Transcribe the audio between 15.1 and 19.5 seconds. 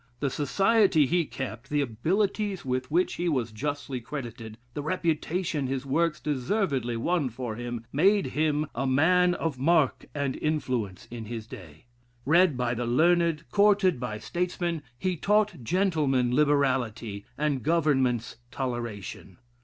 taught gentlemen liberality, and governments toleration.